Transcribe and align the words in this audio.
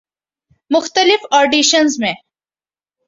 مختلف 0.71 1.25
آڈیشنزمیں 1.31 2.13